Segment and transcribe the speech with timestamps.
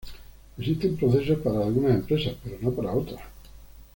[0.57, 3.21] Existen procesos para algunas empresas, pero no para otras.